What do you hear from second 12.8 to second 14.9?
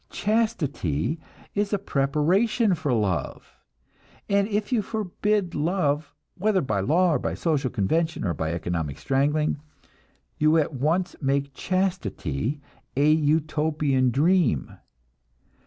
a Utopian dream.